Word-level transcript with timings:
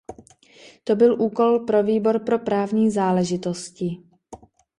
To 0.83 0.95
byl 0.95 1.21
úkol 1.21 1.59
pro 1.59 1.83
Výbor 1.83 2.19
pro 2.19 2.39
právní 2.39 2.91
záležitosti. 2.91 3.97